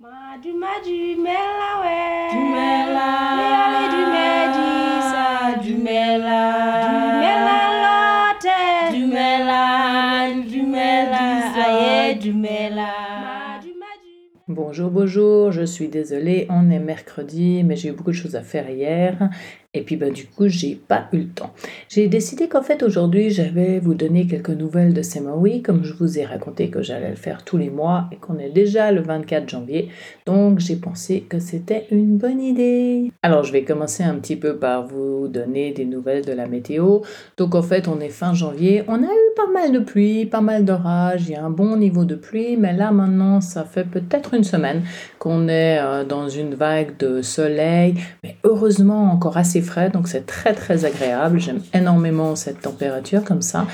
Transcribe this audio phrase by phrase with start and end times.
[0.00, 3.10] Madu madu mela we Dumela.
[3.50, 5.26] Yale du medisa
[5.60, 6.42] Dumela.
[6.86, 8.58] Dumela lote
[8.94, 9.62] Dumela.
[10.48, 11.24] Dumela.
[11.66, 12.90] Aye, Dumela
[13.60, 13.88] Dumela.
[14.46, 18.42] Bonjour, bonjour, je suis désolée, on est mercredi, mais j'ai eu beaucoup de choses à
[18.42, 19.30] faire hier,
[19.74, 21.52] et puis bah, du coup, j'ai pas eu le temps.
[21.90, 26.18] J'ai décidé qu'en fait, aujourd'hui, j'avais vous donner quelques nouvelles de Semawi, comme je vous
[26.18, 29.46] ai raconté que j'allais le faire tous les mois, et qu'on est déjà le 24
[29.46, 29.90] janvier,
[30.24, 33.12] donc j'ai pensé que c'était une bonne idée.
[33.22, 37.00] Alors, je vais commencer un petit peu par vous donner des nouvelles de la météo.
[37.36, 40.40] Donc, en fait, on est fin janvier, on a eu pas mal de pluie, pas
[40.40, 43.84] mal d'orage, il y a un bon niveau de pluie, mais là, maintenant, ça fait
[43.84, 44.82] peut-être une semaine
[45.18, 50.26] qu'on est euh, dans une vague de soleil, mais heureusement encore assez frais, donc c'est
[50.26, 51.40] très très agréable.
[51.40, 53.66] J'aime énormément cette température comme ça.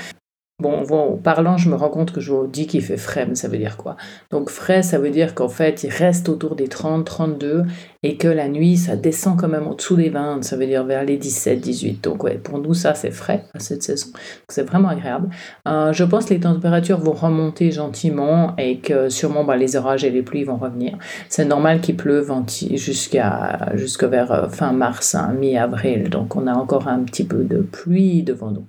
[0.57, 3.25] Bon, bon, en parlant, je me rends compte que je vous dis qu'il fait frais,
[3.25, 3.97] mais ça veut dire quoi?
[4.31, 7.65] Donc frais, ça veut dire qu'en fait, il reste autour des 30, 32,
[8.03, 10.85] et que la nuit, ça descend quand même en dessous des 20, ça veut dire
[10.85, 12.01] vers les 17, 18.
[12.05, 14.07] Donc ouais, pour nous, ça, c'est frais à cette saison.
[14.47, 15.29] C'est vraiment agréable.
[15.67, 20.05] Euh, je pense que les températures vont remonter gentiment et que sûrement bah, les orages
[20.05, 20.97] et les pluies vont revenir.
[21.27, 22.31] C'est normal qu'il pleuve
[22.75, 26.09] jusqu'à vers euh, fin mars, hein, mi-avril.
[26.09, 28.65] Donc on a encore un petit peu de pluie devant nous.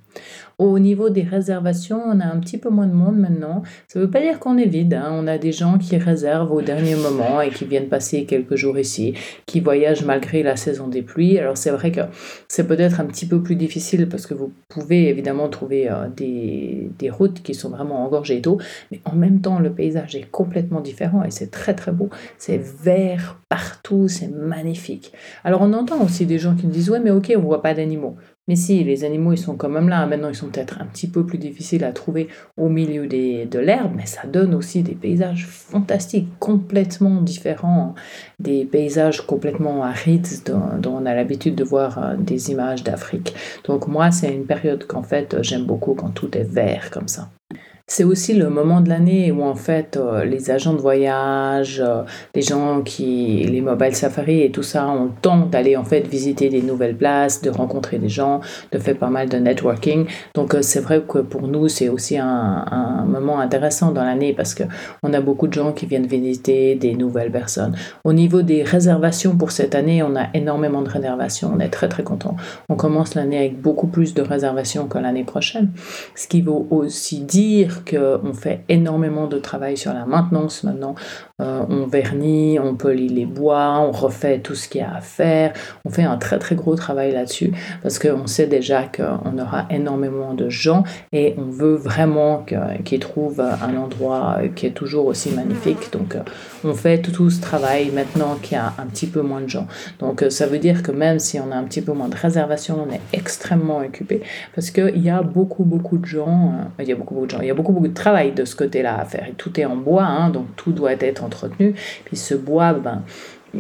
[0.59, 3.63] Au niveau des réservations, on a un petit peu moins de monde maintenant.
[3.89, 4.95] Ça ne veut pas dire qu'on est vide.
[4.95, 5.11] hein.
[5.13, 8.79] On a des gens qui réservent au dernier moment et qui viennent passer quelques jours
[8.79, 9.13] ici,
[9.45, 11.39] qui voyagent malgré la saison des pluies.
[11.39, 12.01] Alors c'est vrai que
[12.49, 16.91] c'est peut-être un petit peu plus difficile parce que vous pouvez évidemment trouver euh, des,
[16.99, 18.59] des routes qui sont vraiment engorgées d'eau,
[18.91, 22.09] mais en même temps le paysage est complètement différent et c'est très très beau.
[22.39, 25.13] C'est vert partout, c'est magnifique.
[25.45, 27.75] Alors on entend aussi des gens qui nous disent ouais mais ok on voit pas
[27.75, 28.17] d'animaux.
[28.49, 30.07] Mais si, les animaux, ils sont quand même là.
[30.07, 33.59] Maintenant, ils sont peut-être un petit peu plus difficiles à trouver au milieu des, de
[33.59, 37.95] l'herbe, mais ça donne aussi des paysages fantastiques, complètement différents,
[38.39, 43.35] des paysages complètement arides dont, dont on a l'habitude de voir euh, des images d'Afrique.
[43.65, 47.31] Donc moi, c'est une période qu'en fait, j'aime beaucoup quand tout est vert comme ça.
[47.89, 52.03] C'est aussi le moment de l'année où en fait euh, les agents de voyage, euh,
[52.35, 56.01] les gens qui, les mobile safari et tout ça ont le temps d'aller en fait
[56.01, 58.41] visiter des nouvelles places, de rencontrer des gens,
[58.73, 60.07] de faire pas mal de networking.
[60.35, 62.27] Donc euh, c'est vrai que pour nous c'est aussi un,
[62.69, 64.65] un moment intéressant dans l'année parce que
[65.05, 67.77] on a beaucoup de gens qui viennent visiter des nouvelles personnes.
[68.03, 71.53] Au niveau des réservations pour cette année, on a énormément de réservations.
[71.55, 72.35] On est très très content.
[72.69, 75.71] On commence l'année avec beaucoup plus de réservations que l'année prochaine.
[76.17, 80.95] Ce qui veut aussi dire qu'on fait énormément de travail sur la maintenance maintenant.
[81.41, 85.01] Euh, on vernit, on polit les bois, on refait tout ce qu'il y a à
[85.01, 85.53] faire.
[85.85, 90.35] On fait un très très gros travail là-dessus parce qu'on sait déjà qu'on aura énormément
[90.35, 92.45] de gens et on veut vraiment
[92.85, 95.93] qu'ils trouvent un endroit qui est toujours aussi magnifique.
[95.93, 96.21] Donc euh,
[96.67, 99.67] on fait tout, ce travail maintenant qu'il y a un petit peu moins de gens.
[99.99, 102.17] Donc euh, ça veut dire que même si on a un petit peu moins de
[102.17, 104.23] réservations, on est extrêmement occupé
[104.55, 107.31] parce qu'il y a beaucoup beaucoup de gens, euh, il y a beaucoup beaucoup de
[107.31, 109.27] gens, il y a beaucoup beaucoup de travail de ce côté-là à faire.
[109.29, 111.75] Et tout est en bois, hein, donc tout doit être entretenu.
[112.05, 113.03] Puis ce bois, ben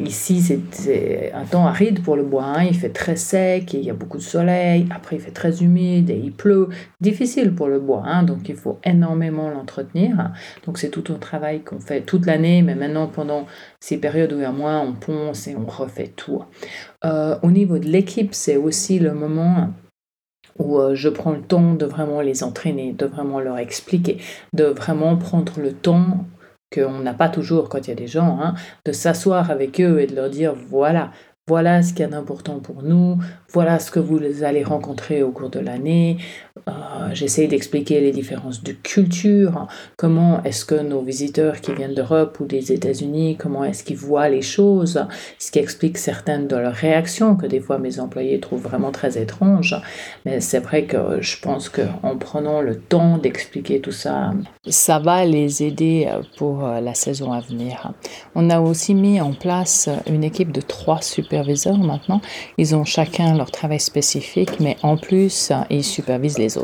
[0.04, 2.44] Ici, c'est- un temps aride pour le bois.
[2.44, 2.64] hein.
[2.64, 4.86] Il fait très sec, et il y a beaucoup de soleil.
[4.94, 6.68] Après, il fait très humide et il pleut.
[7.00, 10.32] Difficile pour le bois, hein, donc il faut énormément l'entretenir.
[10.66, 13.46] Donc c'est tout un travail qu'on fait toute l'année, mais maintenant pendant
[13.80, 16.42] ces périodes où il y a moins, on ponce et on refait tout.
[17.04, 19.70] Euh, au niveau de l'équipe, c'est aussi le moment
[20.58, 24.18] où euh, je prends le temps de vraiment les entraîner, de vraiment leur expliquer,
[24.52, 26.24] de vraiment prendre le temps
[26.72, 28.54] qu'on n'a pas toujours quand il y a des gens, hein,
[28.84, 31.10] de s'asseoir avec eux et de leur dire voilà,
[31.48, 33.18] voilà ce qu'il y a d'important pour nous,
[33.52, 36.18] voilà ce que vous allez rencontrer au cours de l'année.
[36.68, 36.72] Euh,
[37.12, 42.44] J'essaie d'expliquer les différences de culture, comment est-ce que nos visiteurs qui viennent d'Europe ou
[42.44, 45.06] des États-Unis, comment est-ce qu'ils voient les choses,
[45.38, 49.16] ce qui explique certaines de leurs réactions que des fois mes employés trouvent vraiment très
[49.22, 49.76] étranges.
[50.24, 54.32] Mais c'est vrai que je pense qu'en prenant le temps d'expliquer tout ça,
[54.66, 57.92] ça va les aider euh, pour euh, la saison à venir.
[58.34, 62.20] On a aussi mis en place une équipe de trois superviseurs maintenant.
[62.58, 66.55] Ils ont chacun leur travail spécifique, mais en plus, ils supervisent les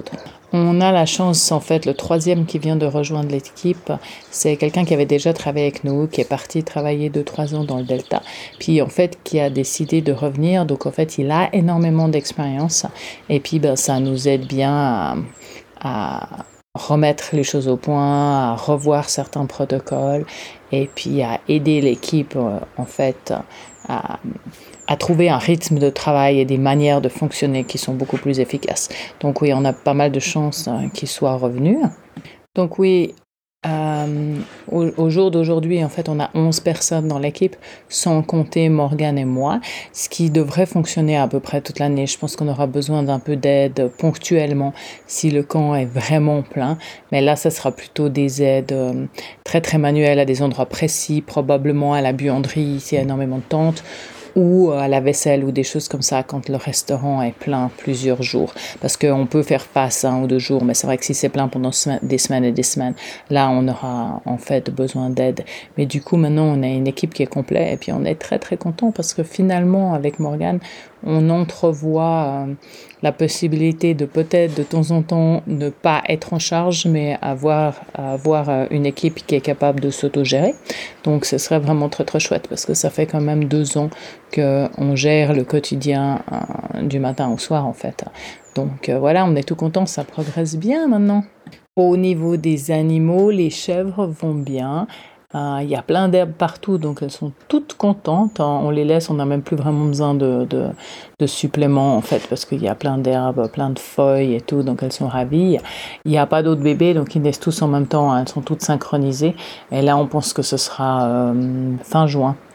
[0.52, 3.90] On a la chance, en fait, le troisième qui vient de rejoindre l'équipe,
[4.30, 7.64] c'est quelqu'un qui avait déjà travaillé avec nous, qui est parti travailler deux, trois ans
[7.64, 8.22] dans le Delta,
[8.58, 10.66] puis en fait, qui a décidé de revenir.
[10.66, 12.84] Donc, en fait, il a énormément d'expérience,
[13.28, 15.16] et puis, ben, ça nous aide bien à,
[15.80, 16.28] à
[16.74, 20.26] remettre les choses au point, à revoir certains protocoles,
[20.70, 23.32] et puis à aider l'équipe, euh, en fait,
[23.88, 24.18] à,
[24.98, 28.88] trouver un rythme de travail et des manières de fonctionner qui sont beaucoup plus efficaces.
[29.20, 31.78] Donc oui, on a pas mal de chances euh, qu'il soit revenu.
[32.54, 33.14] Donc oui,
[33.64, 34.38] Euh,
[34.68, 37.54] au, jour d'aujourd'hui, en fait, on a 11 personnes dans l'équipe,
[37.88, 39.60] sans compter Morgane et moi,
[39.92, 42.08] ce qui devrait fonctionner à peu près toute l'année.
[42.08, 44.72] Je pense qu'on aura besoin d'un peu d'aide ponctuellement
[45.06, 46.76] si le camp est vraiment plein.
[47.12, 49.06] Mais là, ça sera plutôt des aides euh,
[49.44, 53.02] très très manuelles à des endroits précis, probablement à la buanderie, ici il y a
[53.02, 53.84] énormément de tentes,
[54.36, 58.22] ou à la vaisselle ou des choses comme ça quand le restaurant est plein plusieurs
[58.22, 58.52] jours.
[58.80, 61.28] Parce qu'on peut faire face un ou deux jours, mais c'est vrai que si c'est
[61.28, 61.70] plein pendant
[62.02, 62.94] des semaines et des semaines,
[63.30, 65.44] là on aura en fait besoin d'aide.
[65.76, 68.16] Mais du coup maintenant on a une équipe qui est complète et puis on est
[68.16, 70.60] très très content parce que finalement avec Morgane
[71.04, 72.54] on entrevoit euh,
[73.02, 77.80] la possibilité de peut-être de temps en temps ne pas être en charge, mais avoir,
[77.94, 80.54] avoir euh, une équipe qui est capable de s'autogérer.
[81.04, 83.90] Donc ce serait vraiment très très chouette parce que ça fait quand même deux ans
[84.34, 88.04] qu'on gère le quotidien euh, du matin au soir en fait.
[88.54, 91.24] Donc voilà, on est tout content, ça progresse bien maintenant.
[91.74, 94.86] Au niveau des animaux, les chèvres vont bien.
[95.34, 98.40] Euh, il y a plein d'herbes partout, donc elles sont toutes contentes.
[98.40, 102.44] On les laisse, on n'a même plus vraiment besoin de, de, suppléments en fait, parce
[102.44, 105.58] qu'il y a plein d'herbes, plein de feuilles et tout, donc elles sont ravies.
[106.04, 108.40] Il n'y a pas d'autres bébés, donc ils naissent tous en même temps, elles sont
[108.40, 109.36] toutes synchronisées.
[109.70, 112.51] Et là, on pense que ce sera euh, fin juin euh,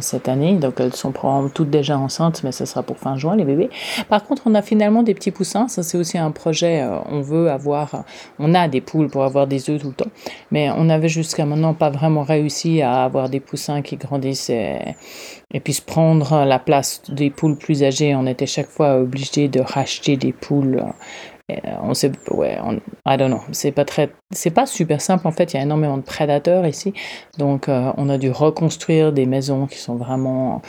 [0.00, 0.54] cette année.
[0.54, 1.12] Donc elles sont
[1.54, 3.70] toutes déjà enceintes, mais ce sera pour fin juin les bébés.
[4.08, 5.68] Par contre, on a finalement des petits poussins.
[5.68, 6.82] Ça c'est aussi un projet.
[6.82, 8.04] Euh, on veut avoir,
[8.38, 10.10] on a des poules pour avoir des œufs tout le temps,
[10.50, 14.96] mais on avait jusqu'à maintenant pas vraiment réussi à avoir des poussins qui grandissent et,
[15.52, 18.14] et puissent prendre la place des poules plus âgées.
[18.14, 20.92] On était chaque fois obligé de racheter des poules euh,
[21.82, 22.74] on sait, ouais, on,
[23.06, 25.52] I don't know, c'est pas très, c'est pas super simple en fait.
[25.52, 26.92] Il y a énormément de prédateurs ici,
[27.38, 30.62] donc euh, on a dû reconstruire des maisons qui sont vraiment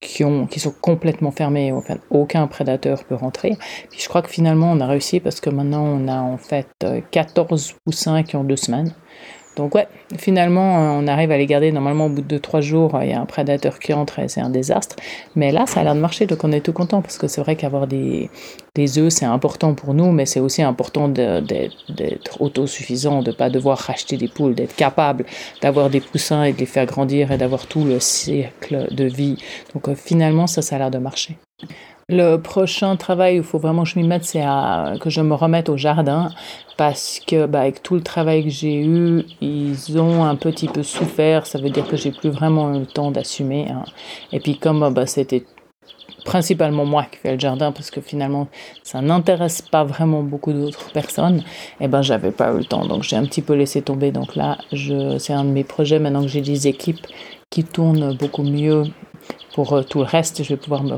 [0.00, 1.72] qui, ont, qui sont complètement fermées.
[1.72, 3.56] Enfin, aucun prédateur peut rentrer.
[3.90, 6.68] Puis je crois que finalement on a réussi parce que maintenant on a en fait
[7.10, 8.94] 14 poussins qui ont deux semaines.
[9.56, 9.88] Donc ouais,
[10.18, 11.72] finalement, euh, on arrive à les garder.
[11.72, 14.40] Normalement, au bout de trois jours, il y a un prédateur qui entre et c'est
[14.40, 14.96] un désastre.
[15.34, 17.40] Mais là, ça a l'air de marcher, donc on est tout content parce que c'est
[17.40, 18.30] vrai qu'avoir des,
[18.74, 23.48] des œufs, c'est important pour nous, mais c'est aussi important d'être autosuffisant, de ne pas
[23.48, 25.24] devoir racheter des poules, d'être capable
[25.62, 29.42] d'avoir des poussins et de les faire grandir et d'avoir tout le cycle de vie.
[29.74, 31.36] Donc euh, finalement, ça, ça a l'air de marcher.
[32.08, 34.44] Le prochain travail où il faut vraiment que je m'y mette, c'est
[35.00, 36.30] que je me remette au jardin
[36.76, 40.84] parce que bah, avec tout le travail que j'ai eu, ils ont un petit peu
[40.84, 41.46] souffert.
[41.46, 43.66] Ça veut dire que j'ai plus vraiment eu le temps d'assumer.
[43.70, 43.82] Hein.
[44.30, 45.46] Et puis comme bah, c'était
[46.24, 48.46] principalement moi qui fais le jardin parce que finalement
[48.84, 51.38] ça n'intéresse pas vraiment beaucoup d'autres personnes,
[51.80, 52.86] et eh ben j'avais pas eu le temps.
[52.86, 54.12] Donc j'ai un petit peu laissé tomber.
[54.12, 54.58] Donc là,
[55.18, 57.04] c'est un de mes projets maintenant que j'ai des équipes
[57.50, 58.84] qui tournent beaucoup mieux
[59.56, 60.94] pour euh, tout le reste, je vais pouvoir me,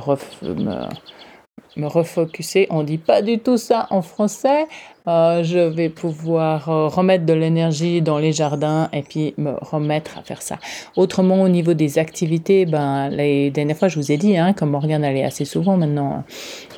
[1.86, 2.66] refocuser.
[2.70, 4.66] On dit pas du tout ça en français.
[5.06, 10.18] Euh, je vais pouvoir euh, remettre de l'énergie dans les jardins et puis me remettre
[10.18, 10.58] à faire ça.
[10.96, 14.70] Autrement, au niveau des activités, ben, les dernières fois, je vous ai dit, hein, comme
[14.70, 16.24] Morgane allait assez souvent maintenant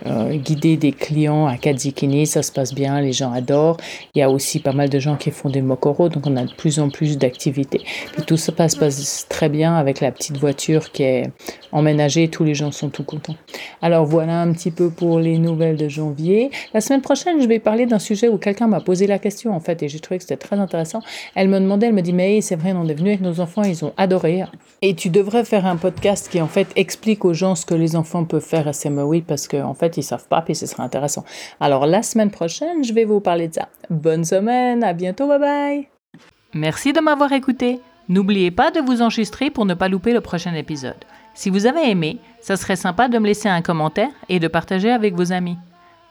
[0.06, 3.78] euh, guider des clients à Kadzikini, ça se passe bien, les gens adorent.
[4.14, 6.44] Il y a aussi pas mal de gens qui font des mokoro, donc on a
[6.44, 7.80] de plus en plus d'activités.
[8.12, 11.30] Puis tout ça passe, passe très bien avec la petite voiture qui est
[11.72, 13.36] emménagée, tous les gens sont tout contents.
[13.82, 16.50] Alors voilà un petit peu pour les nouvelles de janvier.
[16.74, 19.60] La semaine prochaine, je vais parler d'un sujet où quelqu'un m'a posé la question en
[19.60, 21.00] fait et j'ai trouvé que c'était très intéressant.
[21.34, 23.62] Elle me demandait, elle me dit mais c'est vrai, on est venu avec nos enfants,
[23.62, 24.44] ils ont adoré.
[24.82, 27.96] Et tu devrais faire un podcast qui en fait explique aux gens ce que les
[27.96, 30.82] enfants peuvent faire à CMOI parce qu'en en fait ils savent pas puis ce serait
[30.82, 31.24] intéressant.
[31.60, 33.68] Alors la semaine prochaine, je vais vous parler de ça.
[33.88, 35.88] Bonne semaine, à bientôt, bye bye.
[36.54, 37.80] Merci de m'avoir écouté.
[38.08, 40.96] N'oubliez pas de vous enregistrer pour ne pas louper le prochain épisode.
[41.34, 44.90] Si vous avez aimé, ça serait sympa de me laisser un commentaire et de partager
[44.90, 45.56] avec vos amis.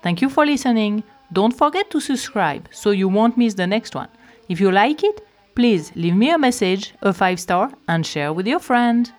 [0.01, 1.01] Thank you for listening.
[1.31, 4.09] Don't forget to subscribe so you won't miss the next one.
[4.47, 5.21] If you like it,
[5.55, 9.11] please leave me a message, a 5 star, and share with your friend.